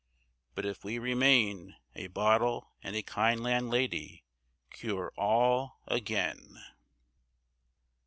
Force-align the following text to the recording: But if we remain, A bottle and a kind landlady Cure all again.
But 0.55 0.65
if 0.65 0.83
we 0.83 0.97
remain, 0.97 1.75
A 1.93 2.07
bottle 2.07 2.71
and 2.81 2.95
a 2.95 3.03
kind 3.03 3.39
landlady 3.43 4.25
Cure 4.71 5.13
all 5.15 5.79
again. 5.87 6.59